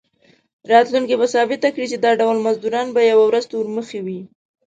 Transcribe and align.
راتلونکي 0.71 1.15
به 1.19 1.25
ثابته 1.33 1.67
کړي 1.75 1.85
چې 1.91 1.97
دا 2.03 2.11
ډول 2.21 2.37
مزدوران 2.45 2.87
به 2.95 3.01
یوه 3.11 3.25
ورځ 3.27 3.43
تورمخي 3.51 3.99
وي. 4.05 4.19